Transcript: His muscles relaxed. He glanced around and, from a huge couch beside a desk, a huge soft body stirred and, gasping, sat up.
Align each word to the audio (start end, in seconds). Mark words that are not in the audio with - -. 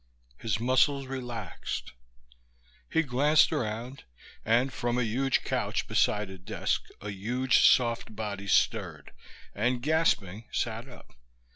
His 0.39 0.59
muscles 0.59 1.05
relaxed. 1.05 1.91
He 2.89 3.03
glanced 3.03 3.53
around 3.53 4.05
and, 4.43 4.73
from 4.73 4.97
a 4.97 5.03
huge 5.03 5.43
couch 5.43 5.87
beside 5.87 6.31
a 6.31 6.39
desk, 6.39 6.85
a 7.01 7.11
huge 7.11 7.63
soft 7.63 8.15
body 8.15 8.47
stirred 8.47 9.11
and, 9.53 9.79
gasping, 9.79 10.45
sat 10.51 10.89
up. 10.89 11.13